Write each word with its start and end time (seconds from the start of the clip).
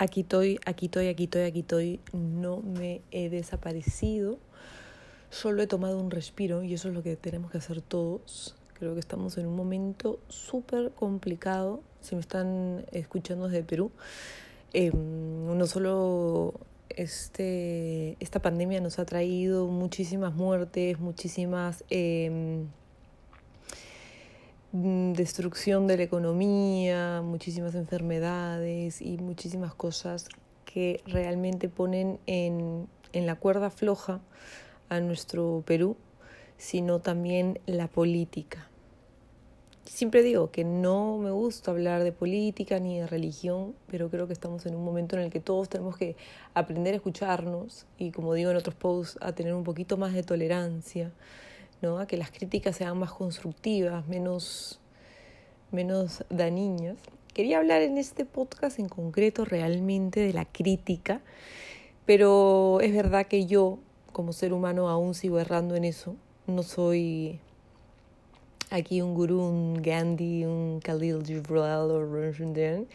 Aquí 0.00 0.22
estoy, 0.22 0.58
aquí 0.64 0.86
estoy, 0.86 1.08
aquí 1.08 1.24
estoy, 1.24 1.42
aquí 1.42 1.60
estoy. 1.60 2.00
No 2.14 2.62
me 2.62 3.02
he 3.10 3.28
desaparecido. 3.28 4.38
Solo 5.28 5.60
he 5.60 5.66
tomado 5.66 6.00
un 6.00 6.10
respiro 6.10 6.62
y 6.62 6.72
eso 6.72 6.88
es 6.88 6.94
lo 6.94 7.02
que 7.02 7.16
tenemos 7.16 7.50
que 7.50 7.58
hacer 7.58 7.82
todos. 7.82 8.56
Creo 8.72 8.94
que 8.94 9.00
estamos 9.00 9.36
en 9.36 9.46
un 9.46 9.54
momento 9.54 10.18
súper 10.28 10.92
complicado. 10.92 11.82
Si 12.00 12.14
me 12.14 12.22
están 12.22 12.86
escuchando 12.92 13.48
desde 13.48 13.62
Perú, 13.62 13.90
eh, 14.72 14.90
no 14.90 15.66
solo 15.66 16.54
este, 16.88 18.16
esta 18.20 18.40
pandemia 18.40 18.80
nos 18.80 18.98
ha 18.98 19.04
traído 19.04 19.66
muchísimas 19.66 20.32
muertes, 20.32 20.98
muchísimas... 20.98 21.84
Mm, 21.90 22.79
destrucción 24.72 25.86
de 25.86 25.96
la 25.96 26.04
economía, 26.04 27.22
muchísimas 27.24 27.74
enfermedades 27.74 29.02
y 29.02 29.18
muchísimas 29.18 29.74
cosas 29.74 30.28
que 30.64 31.02
realmente 31.06 31.68
ponen 31.68 32.20
en, 32.26 32.86
en 33.12 33.26
la 33.26 33.34
cuerda 33.34 33.70
floja 33.70 34.20
a 34.88 35.00
nuestro 35.00 35.64
Perú, 35.66 35.96
sino 36.56 37.00
también 37.00 37.58
la 37.66 37.88
política. 37.88 38.68
Siempre 39.86 40.22
digo 40.22 40.52
que 40.52 40.62
no 40.62 41.18
me 41.18 41.32
gusta 41.32 41.72
hablar 41.72 42.04
de 42.04 42.12
política 42.12 42.78
ni 42.78 43.00
de 43.00 43.08
religión, 43.08 43.74
pero 43.88 44.08
creo 44.08 44.28
que 44.28 44.32
estamos 44.32 44.64
en 44.66 44.76
un 44.76 44.84
momento 44.84 45.16
en 45.16 45.22
el 45.22 45.30
que 45.30 45.40
todos 45.40 45.68
tenemos 45.68 45.96
que 45.96 46.14
aprender 46.54 46.94
a 46.94 46.96
escucharnos 46.98 47.86
y, 47.98 48.12
como 48.12 48.34
digo 48.34 48.52
en 48.52 48.56
otros 48.56 48.76
posts, 48.76 49.18
a 49.20 49.32
tener 49.32 49.52
un 49.52 49.64
poquito 49.64 49.96
más 49.96 50.12
de 50.12 50.22
tolerancia 50.22 51.10
¿no? 51.82 51.98
a 51.98 52.06
que 52.06 52.16
las 52.16 52.30
críticas 52.30 52.76
sean 52.76 52.98
más 52.98 53.12
constructivas, 53.12 54.06
menos, 54.06 54.80
menos 55.70 56.24
dañinas. 56.30 56.96
Quería 57.34 57.58
hablar 57.58 57.82
en 57.82 57.98
este 57.98 58.24
podcast 58.24 58.78
en 58.78 58.88
concreto 58.88 59.44
realmente 59.44 60.20
de 60.20 60.32
la 60.32 60.44
crítica, 60.44 61.20
pero 62.06 62.80
es 62.80 62.92
verdad 62.94 63.26
que 63.26 63.46
yo, 63.46 63.78
como 64.12 64.32
ser 64.32 64.52
humano, 64.52 64.88
aún 64.88 65.14
sigo 65.14 65.38
errando 65.38 65.76
en 65.76 65.84
eso. 65.84 66.16
No 66.46 66.62
soy 66.62 67.38
aquí 68.70 69.02
un 69.02 69.14
gurú, 69.14 69.40
un 69.40 69.80
Gandhi, 69.82 70.44
un 70.44 70.80
Khalil 70.80 71.24
Gibral 71.24 71.90
o 71.90 72.86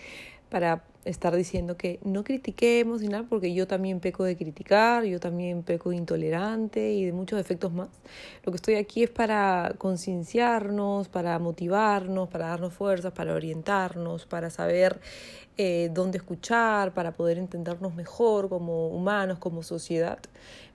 para 0.49 0.83
estar 1.05 1.35
diciendo 1.35 1.77
que 1.77 1.99
no 2.03 2.23
critiquemos 2.23 3.03
y 3.03 3.07
nada, 3.07 3.25
porque 3.29 3.53
yo 3.53 3.67
también 3.67 3.99
peco 3.99 4.23
de 4.23 4.35
criticar, 4.35 5.05
yo 5.05 5.19
también 5.19 5.63
peco 5.63 5.91
de 5.91 5.97
intolerante 5.97 6.91
y 6.93 7.05
de 7.05 7.13
muchos 7.13 7.37
defectos 7.37 7.71
más. 7.71 7.89
Lo 8.43 8.51
que 8.51 8.57
estoy 8.57 8.75
aquí 8.75 9.03
es 9.03 9.11
para 9.11 9.75
concienciarnos, 9.77 11.07
para 11.07 11.37
motivarnos, 11.39 12.27
para 12.29 12.47
darnos 12.47 12.73
fuerzas, 12.73 13.13
para 13.13 13.33
orientarnos, 13.33 14.25
para 14.25 14.49
saber 14.49 14.99
eh, 15.57 15.89
dónde 15.93 16.17
escuchar, 16.17 16.93
para 16.93 17.13
poder 17.13 17.37
entendernos 17.37 17.95
mejor 17.95 18.49
como 18.49 18.89
humanos, 18.89 19.39
como 19.39 19.63
sociedad. 19.63 20.19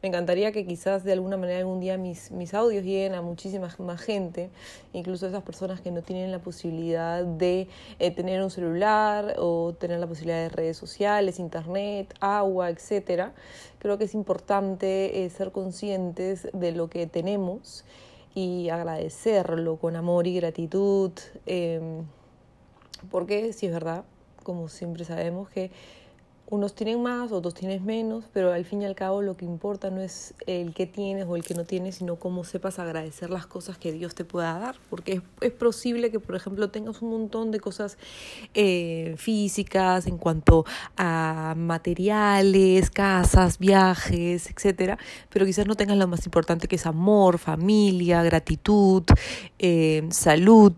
Me 0.03 0.09
encantaría 0.09 0.53
que 0.53 0.67
quizás 0.67 1.05
de 1.05 1.12
alguna 1.12 1.36
manera 1.36 1.59
algún 1.59 1.81
día 1.81 1.98
mis, 1.98 2.31
mis 2.31 2.55
audios 2.55 2.84
lleguen 2.84 3.14
a 3.14 3.20
muchísima 3.20 3.69
más 3.78 4.01
gente, 4.01 4.48
incluso 4.95 5.27
esas 5.27 5.42
personas 5.42 5.83
que 5.83 5.91
no 5.91 6.01
tienen 6.01 6.33
la 6.33 6.39
posibilidad 6.39 7.23
de 7.25 7.69
eh, 7.98 8.11
tener 8.11 8.42
un 8.42 8.51
celular 8.51 9.34
o 9.39 9.75
tener 9.78 10.01
la 10.01 10.06
posibilidad 10.06 10.42
de 10.42 10.48
redes 10.48 10.78
sociales, 10.78 11.39
internet, 11.39 12.14
agua, 12.20 12.70
etcétera. 12.70 13.34
Creo 13.78 13.98
que 13.98 14.05
es 14.05 14.14
importante 14.14 15.25
eh, 15.25 15.31
ser 15.31 15.53
conscientes 15.53 16.48
de 16.55 16.73
lo 16.73 16.89
que 16.89 17.06
tenemos 17.06 17.84
y 18.34 18.70
agradecerlo 18.70 19.77
con 19.77 19.97
amor 19.97 20.27
y 20.27 20.34
gratitud, 20.36 21.12
em, 21.47 22.05
porque 23.11 23.53
si 23.53 23.67
es 23.67 23.73
verdad, 23.73 24.05
como 24.50 24.68
siempre 24.68 25.04
sabemos 25.04 25.48
que 25.48 25.70
unos 26.50 26.74
tienen 26.74 27.00
más, 27.00 27.30
otros 27.30 27.54
tienen 27.54 27.84
menos, 27.86 28.24
pero 28.32 28.52
al 28.52 28.64
fin 28.64 28.82
y 28.82 28.84
al 28.84 28.96
cabo 28.96 29.22
lo 29.22 29.36
que 29.36 29.44
importa 29.44 29.90
no 29.90 30.00
es 30.00 30.34
el 30.46 30.74
que 30.74 30.86
tienes 30.86 31.26
o 31.28 31.36
el 31.36 31.44
que 31.44 31.54
no 31.54 31.64
tienes, 31.64 31.96
sino 31.96 32.16
cómo 32.16 32.42
sepas 32.42 32.80
agradecer 32.80 33.30
las 33.30 33.46
cosas 33.46 33.78
que 33.78 33.92
Dios 33.92 34.16
te 34.16 34.24
pueda 34.24 34.58
dar. 34.58 34.74
Porque 34.90 35.12
es, 35.12 35.22
es 35.40 35.52
posible 35.52 36.10
que, 36.10 36.18
por 36.18 36.34
ejemplo, 36.34 36.68
tengas 36.70 37.02
un 37.02 37.10
montón 37.10 37.52
de 37.52 37.60
cosas 37.60 37.98
eh, 38.55 39.14
físicas 39.16 40.08
en 40.08 40.18
cuanto 40.18 40.64
a 40.96 41.55
materiales, 41.56 42.90
casas, 42.90 43.58
viajes, 43.58 44.50
etcétera, 44.50 44.98
pero 45.28 45.46
quizás 45.46 45.66
no 45.66 45.77
tengas 45.77 45.96
lo 45.96 46.08
más 46.08 46.27
importante 46.27 46.66
que 46.66 46.77
es 46.77 46.86
amor, 46.86 47.39
familia, 47.39 48.24
gratitud, 48.24 49.05
eh, 49.60 50.06
salud, 50.10 50.74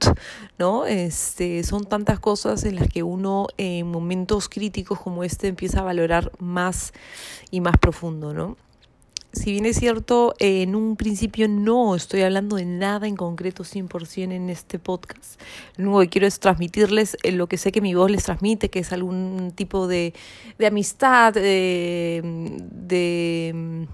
¿no? 0.58 0.84
Este, 0.84 1.64
son 1.64 1.84
tantas 1.86 2.20
cosas 2.20 2.64
en 2.64 2.76
las 2.76 2.88
que 2.88 3.02
uno 3.02 3.46
en 3.56 3.90
momentos 3.90 4.48
críticos 4.50 5.00
como 5.00 5.24
este 5.24 5.48
empieza 5.62 5.78
a 5.78 5.84
valorar 5.84 6.32
más 6.40 6.92
y 7.52 7.60
más 7.60 7.76
profundo, 7.78 8.34
¿no? 8.34 8.56
Si 9.32 9.52
bien 9.52 9.64
es 9.64 9.76
cierto, 9.76 10.34
en 10.40 10.74
un 10.74 10.96
principio 10.96 11.46
no 11.46 11.94
estoy 11.94 12.22
hablando 12.22 12.56
de 12.56 12.64
nada 12.64 13.06
en 13.06 13.14
concreto 13.14 13.62
100% 13.62 14.32
en 14.32 14.50
este 14.50 14.80
podcast. 14.80 15.40
Lo 15.76 15.84
único 15.84 16.00
que 16.00 16.08
quiero 16.08 16.26
es 16.26 16.40
transmitirles 16.40 17.16
eh, 17.22 17.30
lo 17.30 17.46
que 17.46 17.58
sé 17.58 17.70
que 17.70 17.80
mi 17.80 17.94
voz 17.94 18.10
les 18.10 18.24
transmite, 18.24 18.70
que 18.70 18.80
es 18.80 18.92
algún 18.92 19.52
tipo 19.54 19.86
de, 19.86 20.14
de 20.58 20.66
amistad, 20.66 21.32
de, 21.32 22.22
de 22.72 23.86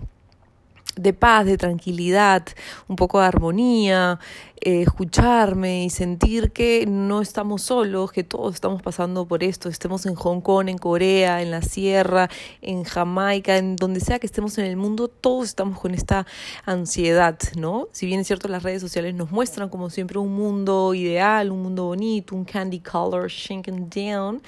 de 0.99 1.13
paz, 1.13 1.47
de 1.47 1.57
tranquilidad, 1.57 2.45
un 2.89 2.97
poco 2.97 3.21
de 3.21 3.27
armonía, 3.27 4.19
eh, 4.61 4.83
escucharme 4.83 5.85
y 5.85 5.91
sentir 5.91 6.51
que 6.51 6.85
no 6.87 7.21
estamos 7.21 7.63
solos, 7.63 8.11
que 8.11 8.25
todos 8.25 8.55
estamos 8.55 8.83
pasando 8.83 9.27
por 9.27 9.45
esto, 9.45 9.69
estemos 9.69 10.05
en 10.05 10.17
Hong 10.17 10.41
Kong, 10.41 10.69
en 10.69 10.79
Corea, 10.79 11.43
en 11.43 11.53
la 11.53 11.63
sierra, 11.63 12.29
en 12.61 12.83
Jamaica, 12.83 13.57
en 13.57 13.77
donde 13.77 14.01
sea 14.01 14.19
que 14.19 14.27
estemos 14.27 14.59
en 14.59 14.65
el 14.65 14.77
mundo, 14.77 15.07
todos 15.07 15.47
estamos 15.47 15.79
con 15.79 15.95
esta 15.95 16.27
ansiedad, 16.65 17.39
¿no? 17.57 17.87
Si 17.93 18.07
bien 18.07 18.21
es 18.21 18.27
cierto, 18.27 18.49
las 18.49 18.65
redes 18.65 18.83
sociales 18.83 19.15
nos 19.15 19.31
muestran 19.31 19.69
como 19.69 19.91
siempre 19.91 20.19
un 20.19 20.35
mundo 20.35 20.93
ideal, 20.93 21.53
un 21.53 21.63
mundo 21.63 21.85
bonito, 21.85 22.35
un 22.35 22.45
candy 22.45 22.81
color 22.81 23.29
shaken 23.29 23.89
down, 23.89 24.43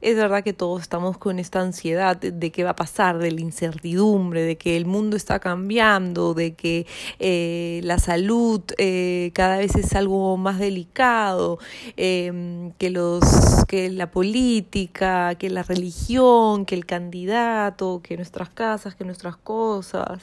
es 0.00 0.16
verdad 0.16 0.42
que 0.42 0.52
todos 0.52 0.80
estamos 0.80 1.18
con 1.18 1.38
esta 1.38 1.60
ansiedad 1.60 2.16
de 2.16 2.50
qué 2.52 2.64
va 2.64 2.70
a 2.70 2.76
pasar, 2.76 3.18
de 3.18 3.30
la 3.30 3.40
incertidumbre, 3.40 4.42
de 4.42 4.56
que 4.56 4.76
el 4.76 4.86
mundo 4.86 5.16
está 5.16 5.38
cambiando, 5.40 6.34
de 6.34 6.54
que 6.54 6.86
eh, 7.18 7.80
la 7.84 7.98
salud 7.98 8.62
eh, 8.78 9.30
cada 9.34 9.58
vez 9.58 9.76
es 9.76 9.94
algo 9.94 10.36
más 10.36 10.58
delicado, 10.58 11.58
em, 11.96 12.72
que, 12.72 12.90
los, 12.90 13.22
que 13.68 13.90
la 13.90 14.10
política, 14.10 15.34
que 15.34 15.50
la 15.50 15.62
religión, 15.62 16.64
que 16.64 16.74
el 16.74 16.86
candidato, 16.86 18.00
que 18.02 18.16
nuestras 18.16 18.48
casas, 18.48 18.94
que 18.94 19.04
nuestras 19.04 19.36
cosas, 19.36 20.22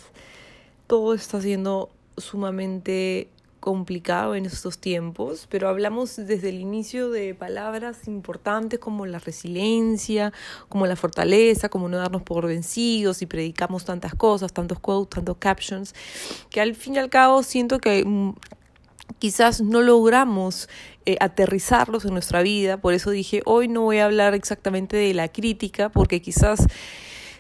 todo 0.88 1.14
está 1.14 1.42
siendo 1.42 1.90
sumamente 2.18 3.30
complicado 3.68 4.34
en 4.34 4.46
estos 4.46 4.78
tiempos, 4.78 5.46
pero 5.50 5.68
hablamos 5.68 6.16
desde 6.16 6.48
el 6.48 6.62
inicio 6.62 7.10
de 7.10 7.36
palabras 7.36 8.08
importantes 8.08 8.80
como 8.80 9.06
la 9.06 9.20
resiliencia, 9.20 10.32
como 10.70 10.88
la 10.88 10.96
fortaleza, 10.96 11.68
como 11.68 11.90
no 11.90 11.98
darnos 11.98 12.22
por 12.22 12.48
vencidos 12.48 13.22
y 13.22 13.26
predicamos 13.26 13.84
tantas 13.84 14.16
cosas, 14.16 14.54
tantos 14.54 14.80
quotes, 14.80 15.16
tantos 15.16 15.36
captions, 15.38 15.94
que 16.50 16.62
al 16.62 16.76
fin 16.76 16.96
y 16.96 17.00
al 17.00 17.10
cabo 17.10 17.44
siento 17.44 17.80
que 17.80 18.06
mm, 18.06 18.36
quizás 19.20 19.60
no 19.60 19.82
logramos 19.82 20.70
eh, 21.06 21.18
aterrizarlos 21.20 22.06
en 22.06 22.14
nuestra 22.14 22.42
vida, 22.44 22.78
por 22.78 22.94
eso 22.94 23.12
dije, 23.12 23.42
hoy 23.44 23.68
no 23.68 23.82
voy 23.82 23.98
a 23.98 24.06
hablar 24.06 24.34
exactamente 24.34 24.96
de 24.96 25.14
la 25.14 25.28
crítica, 25.28 25.90
porque 25.90 26.22
quizás 26.22 26.68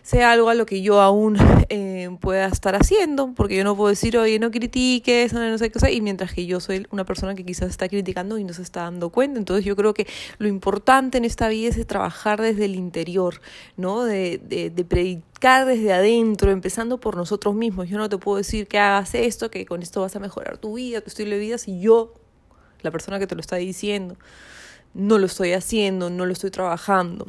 sea 0.07 0.31
algo 0.31 0.50
a 0.50 0.53
lo 0.53 0.66
que 0.66 0.81
yo 0.81 1.01
aún 1.01 1.35
eh, 1.69 2.09
pueda 2.22 2.47
estar 2.47 2.75
haciendo, 2.75 3.34
porque 3.35 3.57
yo 3.57 3.66
no 3.66 3.75
puedo 3.75 3.90
decir, 3.90 4.18
oye, 4.18 4.40
no 4.40 4.51
critiques, 4.51 5.34
no, 5.34 5.57
sé 5.57 5.66
qué 5.66 5.73
cosa, 5.73 5.91
y 5.91 6.00
mientras 6.00 6.31
que 6.31 6.45
yo 6.45 6.62
soy 6.62 6.88
una 6.91 7.03
persona 7.03 7.35
que 7.35 7.44
quizás 7.44 7.69
está 7.69 7.90
criticando 7.90 8.38
y 8.38 8.45
no 8.45 8.53
se 8.53 8.62
está 8.62 8.84
dando 8.84 9.09
cuenta. 9.09 9.38
Entonces 9.38 9.66
yo 9.66 9.75
creo 9.75 9.94
que 9.94 10.07
lo 10.38 10.47
importante 10.47 11.18
en 11.18 11.25
esta 11.25 11.50
vida 11.50 11.72
es 11.72 11.88
trabajar 11.88 12.41
desde 12.41 12.63
el 12.63 12.75
interior, 12.75 13.41
¿no? 13.75 14.06
De, 14.06 14.38
de, 14.38 14.69
de 14.69 14.86
predicar 14.86 15.65
desde 15.65 15.92
adentro, 15.92 16.51
empezando 16.51 17.01
por 17.01 17.18
nosotros 17.18 17.54
mismos. 17.54 17.89
Yo 17.89 17.98
no 17.98 18.07
te 18.07 18.18
puedo 18.18 18.38
decir 18.38 18.65
que 18.68 18.80
hagas 18.80 19.13
esto, 19.13 19.51
que 19.51 19.65
con 19.65 19.81
esto 19.81 20.00
vas 20.00 20.15
a 20.15 20.19
mejorar 20.19 20.57
tu 20.57 20.75
vida, 20.75 21.01
tu 21.01 21.09
estilo 21.09 21.31
de 21.31 21.39
vida, 21.39 21.57
si 21.57 21.81
yo, 21.81 22.13
la 22.81 22.92
persona 22.92 23.19
que 23.19 23.27
te 23.27 23.36
lo 23.36 23.42
está 23.42 23.57
diciendo, 23.57 24.15
no 24.94 25.18
lo 25.18 25.25
estoy 25.25 25.51
haciendo, 25.51 26.09
no 26.09 26.25
lo 26.25 26.31
estoy 26.31 26.50
trabajando. 26.50 27.27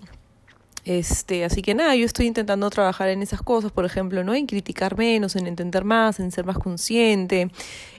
Este, 0.88 1.44
así 1.44 1.60
que 1.60 1.74
nada, 1.74 1.94
yo 1.96 2.06
estoy 2.06 2.24
intentando 2.24 2.70
trabajar 2.70 3.10
en 3.10 3.20
esas 3.20 3.42
cosas, 3.42 3.70
por 3.70 3.84
ejemplo, 3.84 4.24
¿no? 4.24 4.34
En 4.34 4.46
criticar 4.46 4.96
menos, 4.96 5.36
en 5.36 5.46
entender 5.46 5.84
más, 5.84 6.18
en 6.18 6.32
ser 6.32 6.46
más 6.46 6.58
consciente. 6.58 7.50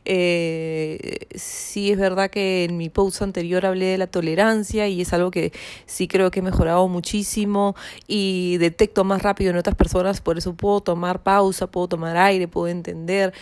Eh, 0.06 1.28
sí 1.36 1.92
es 1.92 2.00
verdad 2.00 2.32
que 2.32 2.64
en 2.64 2.78
mi 2.78 2.90
post 2.90 3.22
anterior 3.22 3.64
hablé 3.68 3.86
de 3.86 4.00
la 4.00 4.08
tolerancia 4.08 4.88
y 4.88 5.02
es 5.02 5.14
algo 5.14 5.30
que 5.30 5.52
sí 5.86 6.08
creo 6.08 6.32
que 6.32 6.40
he 6.40 6.42
mejorado 6.42 6.88
muchísimo 6.88 7.76
y 8.08 8.58
detecto 8.58 9.04
más 9.04 9.22
rápido 9.22 9.52
en 9.52 9.58
otras 9.58 9.76
personas, 9.76 10.20
por 10.20 10.40
eso 10.40 10.56
puedo 10.56 10.82
tomar 10.82 11.22
pausa, 11.22 11.68
puedo 11.68 11.90
tomar 11.90 12.18
aire, 12.18 12.48
puedo 12.48 12.70
entender. 12.70 13.36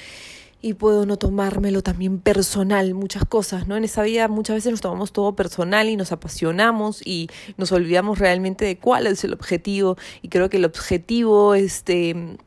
Y 0.62 0.74
puedo 0.74 1.06
no 1.06 1.18
tomármelo 1.18 1.84
también 1.84 2.20
personal, 2.20 2.94
muchas 2.94 3.26
cosas, 3.26 3.68
¿no? 3.68 3.78
En 3.78 3.84
esa 3.84 4.04
vida 4.04 4.28
muchas 4.28 4.56
veces 4.56 4.72
nos 4.72 4.82
tomamos 4.82 5.12
todo 5.12 5.36
personal 5.36 5.90
y 5.90 5.96
nos 5.96 6.12
apasionamos 6.12 7.06
y 7.06 7.30
nos 7.58 7.72
olvidamos 7.72 8.20
realmente 8.20 8.66
de 8.66 8.78
cuál 8.78 9.08
es 9.08 9.24
el 9.24 9.34
objetivo 9.34 9.98
y 10.22 10.30
creo 10.30 10.50
que 10.50 10.58
el 10.58 10.66
objetivo 10.66 11.54
este 11.54 12.38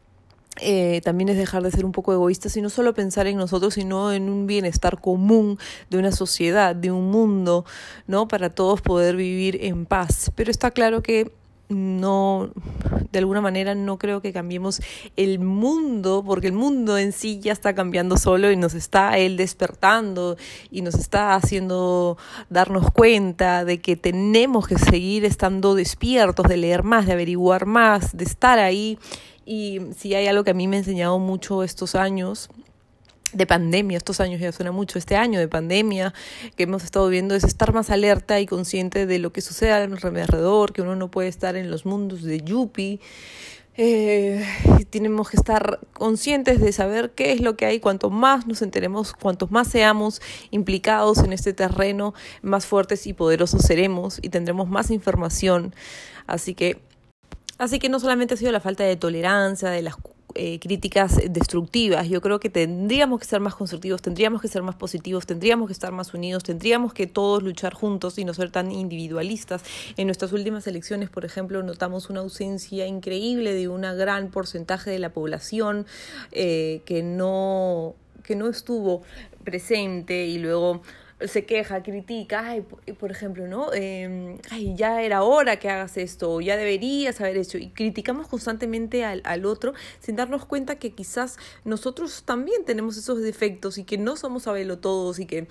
eh, 0.60 1.00
también 1.02 1.28
es 1.30 1.36
dejar 1.36 1.62
de 1.62 1.70
ser 1.70 1.84
un 1.84 1.92
poco 1.92 2.12
egoístas 2.12 2.56
y 2.56 2.60
no 2.60 2.68
solo 2.68 2.92
pensar 2.92 3.26
en 3.26 3.36
nosotros, 3.36 3.74
sino 3.74 4.12
en 4.12 4.28
un 4.28 4.46
bienestar 4.46 5.00
común 5.00 5.58
de 5.88 5.98
una 5.98 6.12
sociedad, 6.12 6.74
de 6.74 6.90
un 6.90 7.10
mundo, 7.10 7.64
¿no? 8.06 8.28
Para 8.28 8.50
todos 8.50 8.82
poder 8.82 9.16
vivir 9.16 9.64
en 9.64 9.86
paz. 9.86 10.30
Pero 10.34 10.50
está 10.50 10.70
claro 10.70 11.02
que 11.02 11.32
no, 11.70 12.50
de 13.12 13.18
alguna 13.18 13.40
manera 13.40 13.74
no 13.74 13.98
creo 13.98 14.20
que 14.20 14.32
cambiemos 14.32 14.80
el 15.16 15.38
mundo, 15.38 16.22
porque 16.24 16.46
el 16.46 16.52
mundo 16.52 16.98
en 16.98 17.12
sí 17.12 17.40
ya 17.40 17.52
está 17.52 17.74
cambiando 17.74 18.16
solo 18.16 18.50
y 18.50 18.56
nos 18.56 18.74
está 18.74 19.18
él 19.18 19.36
despertando 19.36 20.36
y 20.70 20.82
nos 20.82 20.94
está 20.94 21.34
haciendo 21.34 22.18
darnos 22.48 22.90
cuenta 22.90 23.64
de 23.64 23.80
que 23.80 23.96
tenemos 23.96 24.66
que 24.66 24.78
seguir 24.78 25.24
estando 25.24 25.74
despiertos, 25.74 26.46
de 26.46 26.56
leer 26.56 26.82
más, 26.82 27.06
de 27.06 27.12
averiguar 27.12 27.66
más, 27.66 28.16
de 28.16 28.24
estar 28.24 28.58
ahí. 28.58 28.98
Y 29.44 29.80
si 29.96 30.14
hay 30.14 30.26
algo 30.26 30.44
que 30.44 30.50
a 30.50 30.54
mí 30.54 30.68
me 30.68 30.76
ha 30.76 30.80
enseñado 30.80 31.18
mucho 31.18 31.64
estos 31.64 31.94
años, 31.94 32.50
de 33.32 33.46
pandemia, 33.46 33.96
estos 33.96 34.20
años 34.20 34.40
ya 34.40 34.52
suena 34.52 34.72
mucho, 34.72 34.98
este 34.98 35.16
año 35.16 35.38
de 35.38 35.48
pandemia 35.48 36.12
que 36.56 36.64
hemos 36.64 36.84
estado 36.84 37.08
viendo 37.08 37.34
es 37.34 37.44
estar 37.44 37.72
más 37.72 37.90
alerta 37.90 38.40
y 38.40 38.46
consciente 38.46 39.06
de 39.06 39.18
lo 39.18 39.32
que 39.32 39.40
sucede 39.40 39.72
a 39.72 39.86
nuestro 39.86 40.08
alrededor, 40.08 40.72
que 40.72 40.82
uno 40.82 40.96
no 40.96 41.10
puede 41.10 41.28
estar 41.28 41.56
en 41.56 41.70
los 41.70 41.86
mundos 41.86 42.22
de 42.22 42.40
Yuppie. 42.40 43.00
Eh, 43.76 44.44
tenemos 44.90 45.30
que 45.30 45.36
estar 45.36 45.80
conscientes 45.94 46.60
de 46.60 46.72
saber 46.72 47.12
qué 47.12 47.32
es 47.32 47.40
lo 47.40 47.56
que 47.56 47.66
hay, 47.66 47.80
cuanto 47.80 48.10
más 48.10 48.46
nos 48.46 48.62
enteremos, 48.62 49.12
cuanto 49.14 49.46
más 49.48 49.68
seamos 49.68 50.20
implicados 50.50 51.18
en 51.18 51.32
este 51.32 51.52
terreno, 51.52 52.12
más 52.42 52.66
fuertes 52.66 53.06
y 53.06 53.14
poderosos 53.14 53.62
seremos 53.62 54.18
y 54.20 54.28
tendremos 54.28 54.68
más 54.68 54.90
información. 54.90 55.74
Así 56.26 56.54
que, 56.54 56.82
así 57.58 57.78
que 57.78 57.88
no 57.88 58.00
solamente 58.00 58.34
ha 58.34 58.36
sido 58.36 58.52
la 58.52 58.60
falta 58.60 58.84
de 58.84 58.96
tolerancia, 58.96 59.70
de 59.70 59.82
las 59.82 59.96
eh, 60.34 60.58
críticas 60.60 61.20
destructivas. 61.30 62.08
Yo 62.08 62.20
creo 62.20 62.40
que 62.40 62.50
tendríamos 62.50 63.20
que 63.20 63.26
ser 63.26 63.40
más 63.40 63.54
constructivos, 63.54 64.02
tendríamos 64.02 64.40
que 64.40 64.48
ser 64.48 64.62
más 64.62 64.74
positivos, 64.74 65.26
tendríamos 65.26 65.66
que 65.66 65.72
estar 65.72 65.92
más 65.92 66.14
unidos, 66.14 66.42
tendríamos 66.42 66.92
que 66.92 67.06
todos 67.06 67.42
luchar 67.42 67.74
juntos 67.74 68.18
y 68.18 68.24
no 68.24 68.34
ser 68.34 68.50
tan 68.50 68.72
individualistas. 68.72 69.62
En 69.96 70.06
nuestras 70.06 70.32
últimas 70.32 70.66
elecciones, 70.66 71.10
por 71.10 71.24
ejemplo, 71.24 71.62
notamos 71.62 72.10
una 72.10 72.20
ausencia 72.20 72.86
increíble 72.86 73.54
de 73.54 73.68
un 73.68 73.82
gran 73.82 74.30
porcentaje 74.30 74.90
de 74.90 74.98
la 74.98 75.10
población 75.10 75.86
eh, 76.32 76.82
que 76.84 77.02
no 77.02 77.94
que 78.22 78.36
no 78.36 78.48
estuvo 78.48 79.02
presente 79.44 80.26
y 80.26 80.38
luego 80.38 80.82
se 81.26 81.44
queja, 81.44 81.82
critica, 81.82 82.42
ay, 82.44 82.62
por 82.98 83.10
ejemplo, 83.10 83.46
¿no? 83.46 83.72
Eh, 83.72 84.38
ay, 84.50 84.74
ya 84.76 85.02
era 85.02 85.22
hora 85.22 85.58
que 85.58 85.68
hagas 85.68 85.96
esto, 85.96 86.40
ya 86.40 86.56
deberías 86.56 87.20
haber 87.20 87.36
hecho. 87.36 87.58
Y 87.58 87.70
criticamos 87.70 88.28
constantemente 88.28 89.04
al, 89.04 89.22
al 89.24 89.44
otro 89.44 89.74
sin 90.00 90.16
darnos 90.16 90.44
cuenta 90.46 90.76
que 90.76 90.92
quizás 90.92 91.38
nosotros 91.64 92.22
también 92.24 92.64
tenemos 92.64 92.96
esos 92.96 93.20
defectos 93.22 93.78
y 93.78 93.84
que 93.84 93.98
no 93.98 94.16
somos 94.16 94.46
todos 94.80 95.18
y 95.18 95.26
que 95.26 95.46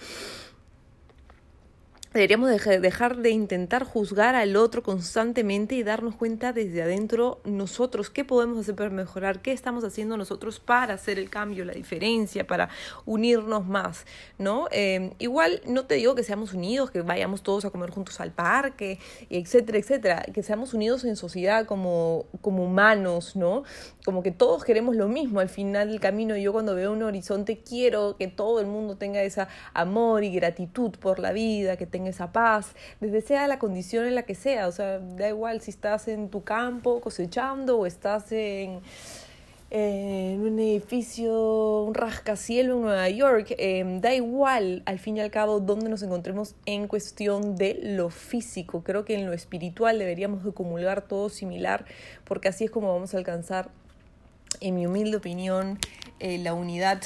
Deberíamos 2.12 2.50
dejar 2.50 3.18
de 3.18 3.30
intentar 3.30 3.84
juzgar 3.84 4.34
al 4.34 4.56
otro 4.56 4.82
constantemente 4.82 5.76
y 5.76 5.84
darnos 5.84 6.16
cuenta 6.16 6.54
desde 6.54 6.82
adentro 6.82 7.40
nosotros 7.46 8.10
qué 8.10 8.26
podemos 8.26 8.58
hacer 8.58 8.74
para 8.74 8.90
mejorar, 8.90 9.44
qué 9.44 9.52
estamos 9.52 9.84
haciendo 9.84 10.18
nosotros 10.18 10.60
para 10.60 10.96
hacer 10.96 11.20
el 11.20 11.30
cambio, 11.30 11.66
la 11.66 11.74
diferencia, 11.74 12.48
para 12.48 12.70
unirnos 13.06 13.68
más, 13.68 14.08
¿no? 14.40 14.68
Eh, 14.72 15.14
igual 15.20 15.62
no 15.68 15.86
te 15.86 15.96
digo 15.96 16.16
que 16.16 16.24
seamos 16.24 16.56
unidos, 16.56 16.90
que 16.90 17.04
vayamos 17.04 17.44
todos 17.44 17.64
a 17.66 17.70
comer 17.70 17.92
juntos 17.92 18.20
al 18.20 18.32
parque, 18.32 18.98
etcétera, 19.30 19.78
etcétera, 19.78 20.26
que 20.34 20.42
seamos 20.42 20.74
unidos 20.74 21.04
en 21.04 21.16
sociedad 21.16 21.68
como, 21.68 22.26
como 22.42 22.64
humanos, 22.64 23.36
¿no? 23.36 23.66
Como 24.04 24.24
que 24.24 24.32
todos 24.32 24.64
queremos 24.64 24.96
lo 24.96 25.10
mismo 25.10 25.42
al 25.42 25.50
final 25.50 25.90
del 25.90 26.00
camino. 26.00 26.36
Yo 26.36 26.54
cuando 26.54 26.74
veo 26.74 26.92
un 26.92 27.04
horizonte 27.04 27.60
quiero 27.60 28.16
que 28.18 28.28
todo 28.28 28.62
el 28.62 28.66
mundo 28.66 28.98
tenga 28.98 29.22
ese 29.22 29.46
amor 29.76 30.24
y 30.24 30.34
gratitud 30.34 30.90
por 31.00 31.20
la 31.20 31.34
vida, 31.34 31.78
que 31.78 31.86
tenga 32.00 32.10
esa 32.12 32.32
paz, 32.32 32.76
desde 33.02 33.20
sea 33.20 33.46
la 33.48 33.60
condición 33.60 34.06
en 34.06 34.16
la 34.16 34.24
que 34.24 34.34
sea, 34.34 34.70
o 34.70 34.72
sea, 34.72 35.00
da 35.00 35.28
igual 35.28 35.60
si 35.60 35.72
estás 35.72 36.08
en 36.08 36.30
tu 36.30 36.44
campo 36.44 37.02
cosechando 37.02 37.78
o 37.78 37.86
estás 37.86 38.32
en, 38.32 38.80
en 39.70 40.40
un 40.40 40.58
edificio, 40.60 41.84
un 41.84 41.94
rascacielo 41.94 42.76
en 42.76 42.82
Nueva 42.84 43.10
York, 43.10 43.54
em, 43.58 44.00
da 44.00 44.14
igual 44.16 44.82
al 44.86 44.98
fin 44.98 45.18
y 45.18 45.20
al 45.20 45.30
cabo 45.30 45.60
dónde 45.60 45.90
nos 45.90 46.02
encontremos 46.02 46.56
en 46.66 46.88
cuestión 46.88 47.58
de 47.58 47.78
lo 47.84 48.10
físico. 48.10 48.82
Creo 48.82 49.04
que 49.04 49.16
en 49.16 49.26
lo 49.26 49.34
espiritual 49.34 50.00
deberíamos 50.00 50.46
de 50.46 50.54
comulgar 50.54 51.02
todo 51.02 51.28
similar, 51.28 51.84
porque 52.24 52.48
así 52.48 52.64
es 52.64 52.72
como 52.72 52.94
vamos 52.94 53.14
a 53.14 53.18
alcanzar, 53.18 53.70
en 54.62 54.76
mi 54.76 54.88
humilde 54.88 55.18
opinión, 55.18 55.80
eh, 56.22 56.38
la 56.38 56.54
unidad 56.54 57.02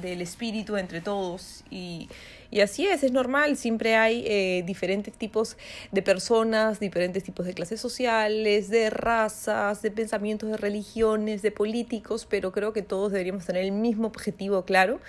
del 0.00 0.20
espíritu 0.20 0.76
entre 0.76 1.00
todos 1.00 1.64
y 1.68 2.08
y 2.50 2.60
así 2.60 2.86
es, 2.86 3.02
es 3.04 3.12
normal, 3.12 3.56
siempre 3.56 3.96
hay 3.96 4.24
eh, 4.26 4.62
diferentes 4.66 5.14
tipos 5.14 5.56
de 5.92 6.02
personas, 6.02 6.80
diferentes 6.80 7.22
tipos 7.22 7.46
de 7.46 7.54
clases 7.54 7.80
sociales, 7.80 8.68
de 8.68 8.90
razas, 8.90 9.82
de 9.82 9.90
pensamientos, 9.90 10.50
de 10.50 10.56
religiones, 10.56 11.42
de 11.42 11.52
políticos, 11.52 12.26
pero 12.28 12.52
creo 12.52 12.72
que 12.72 12.82
todos 12.82 13.12
deberíamos 13.12 13.46
tener 13.46 13.64
el 13.64 13.72
mismo 13.72 14.08
objetivo 14.08 14.64
claro 14.64 15.00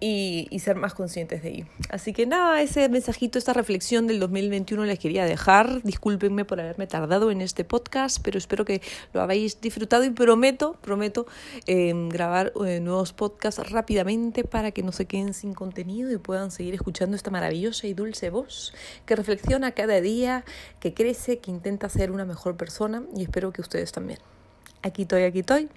y, 0.00 0.58
ser 0.58 0.76
más 0.76 0.94
conscientes 0.94 1.42
de 1.42 1.48
ello. 1.50 1.66
Así 1.88 2.12
que 2.12 2.26
nada, 2.26 2.60
ese 2.60 2.88
mensajito, 2.88 3.38
esta 3.38 3.52
reflexión 3.52 4.06
del 4.06 4.20
2021 4.20 4.84
les 4.84 4.98
quería 4.98 5.24
dejar. 5.24 5.82
Discúlpenme 5.82 6.44
por 6.44 6.60
haberme 6.60 6.86
tardado 6.86 7.30
en 7.30 7.40
este 7.40 7.64
podcast, 7.64 8.18
pero 8.22 8.38
espero 8.38 8.64
que 8.64 8.82
lo 9.12 9.20
habéis 9.20 9.60
disfrutado 9.60 10.04
y 10.04 10.10
prometo, 10.10 10.76
prometo 10.80 11.26
eh, 11.66 11.92
grabar 12.10 12.52
eh, 12.66 12.80
nuevos 12.80 13.12
podcasts 13.12 13.70
rápidamente 13.70 14.44
para 14.44 14.70
que 14.70 14.82
no 14.82 14.92
se 14.92 15.06
queden 15.06 15.34
sin 15.34 15.54
contenido 15.54 16.12
y 16.12 16.18
puedan 16.18 16.50
seguir 16.50 16.74
escuchando 16.74 17.16
esta 17.16 17.30
maravillosa 17.30 17.86
y 17.86 17.94
dulce 17.94 18.30
voz 18.30 18.74
que 19.06 19.16
reflexiona 19.16 19.72
cada 19.72 20.00
día, 20.00 20.44
que 20.80 20.94
crece, 20.94 21.38
que 21.38 21.50
intenta 21.50 21.88
ser 21.88 22.10
una 22.10 22.24
mejor 22.24 22.56
persona 22.56 23.02
y 23.16 23.22
espero 23.22 23.52
que 23.52 23.60
ustedes 23.60 23.92
también. 23.92 24.18
Aquí 24.82 25.02
estoy, 25.02 25.22
aquí 25.22 25.40
estoy. 25.40 25.68